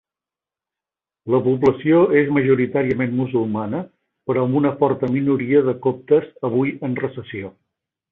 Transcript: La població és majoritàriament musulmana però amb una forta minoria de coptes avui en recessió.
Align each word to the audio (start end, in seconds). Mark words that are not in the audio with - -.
La 1.33 1.41
població 1.47 1.99
és 2.21 2.31
majoritàriament 2.37 3.13
musulmana 3.19 3.81
però 4.31 4.47
amb 4.49 4.57
una 4.61 4.71
forta 4.81 5.11
minoria 5.17 5.61
de 5.69 5.77
coptes 5.85 6.27
avui 6.51 6.73
en 6.89 6.97
recessió. 7.05 7.53